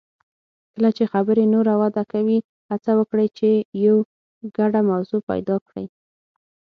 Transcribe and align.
کله 0.73 0.89
چې 0.97 1.03
خبرې 1.13 1.45
نوره 1.53 1.73
وده 1.81 2.03
کوي، 2.13 2.37
هڅه 2.69 2.91
وکړئ 2.99 3.27
چې 3.37 3.49
یو 3.85 3.95
ګډه 4.57 4.81
موضوع 4.91 5.21
پیدا 5.29 5.55
کړئ. 5.67 5.85